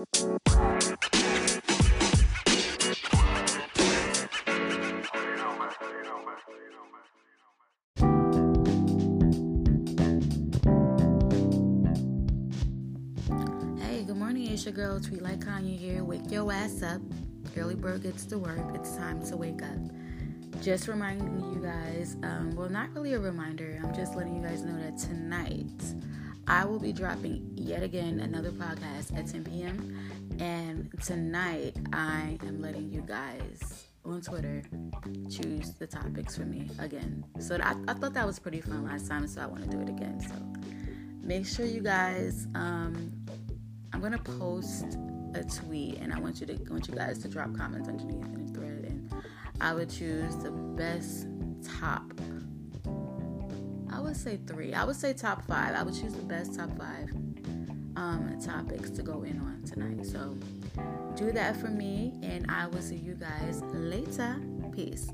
Hey, 0.00 0.06
good 14.04 14.16
morning. 14.16 14.46
It's 14.50 14.64
your 14.64 14.72
girl 14.72 14.98
Tweet 15.00 15.20
Like 15.20 15.40
Kanye 15.40 15.76
here. 15.76 16.02
Wake 16.02 16.30
your 16.30 16.50
ass 16.50 16.82
up. 16.82 17.02
Early 17.54 17.74
bird 17.74 18.02
gets 18.02 18.24
to 18.26 18.38
work. 18.38 18.74
It's 18.74 18.96
time 18.96 19.22
to 19.26 19.36
wake 19.36 19.62
up. 19.62 19.68
Just 20.62 20.88
reminding 20.88 21.52
you 21.52 21.60
guys, 21.60 22.16
um, 22.22 22.56
well, 22.56 22.70
not 22.70 22.88
really 22.94 23.12
a 23.12 23.20
reminder. 23.20 23.78
I'm 23.84 23.94
just 23.94 24.16
letting 24.16 24.34
you 24.34 24.42
guys 24.42 24.62
know 24.62 24.78
that 24.80 24.96
tonight 24.96 25.66
I 26.50 26.64
will 26.64 26.80
be 26.80 26.92
dropping 26.92 27.52
yet 27.54 27.84
again 27.84 28.18
another 28.18 28.50
podcast 28.50 29.16
at 29.16 29.28
10 29.28 29.44
p.m. 29.44 29.96
And 30.40 30.90
tonight 31.00 31.76
I 31.92 32.38
am 32.44 32.60
letting 32.60 32.90
you 32.90 33.02
guys 33.02 33.84
on 34.04 34.20
Twitter 34.20 34.64
choose 35.30 35.74
the 35.74 35.86
topics 35.86 36.36
for 36.36 36.46
me 36.46 36.68
again. 36.80 37.24
So 37.38 37.56
I, 37.62 37.76
I 37.86 37.94
thought 37.94 38.14
that 38.14 38.26
was 38.26 38.40
pretty 38.40 38.60
fun 38.60 38.84
last 38.84 39.06
time, 39.06 39.28
so 39.28 39.40
I 39.40 39.46
want 39.46 39.62
to 39.62 39.70
do 39.70 39.80
it 39.80 39.88
again. 39.90 40.20
So 40.20 40.34
make 41.22 41.46
sure 41.46 41.64
you 41.64 41.80
guys 41.82 42.48
um, 42.56 43.12
i'm 43.92 44.00
gonna 44.00 44.18
post 44.18 44.98
a 45.34 45.44
tweet 45.44 45.98
and 45.98 46.12
i 46.12 46.18
want 46.18 46.40
you 46.40 46.46
to 46.46 46.54
I 46.54 46.70
want 46.72 46.88
you 46.88 46.94
guys 46.94 47.18
to 47.20 47.28
drop 47.28 47.56
comments 47.56 47.88
underneath 47.88 48.24
in 48.24 48.46
the 48.46 48.58
thread 48.58 48.84
and 48.88 49.14
i 49.60 49.72
would 49.72 49.90
choose 49.90 50.34
the 50.38 50.50
best 50.50 51.28
top 51.78 52.10
would 54.10 54.18
say 54.18 54.40
three. 54.44 54.74
I 54.74 54.82
would 54.82 54.96
say 54.96 55.12
top 55.12 55.46
five. 55.46 55.76
I 55.76 55.84
would 55.84 55.94
choose 55.94 56.14
the 56.14 56.22
best 56.22 56.56
top 56.56 56.76
five 56.76 57.12
um, 57.94 58.36
topics 58.44 58.90
to 58.90 59.04
go 59.04 59.22
in 59.22 59.38
on 59.38 59.62
tonight. 59.64 60.04
So 60.04 60.36
do 61.14 61.30
that 61.32 61.60
for 61.60 61.68
me 61.68 62.12
and 62.22 62.46
i 62.48 62.66
will 62.66 62.80
see 62.80 62.96
you 62.96 63.14
guys 63.14 63.62
later. 63.72 64.36
Peace 64.74 65.10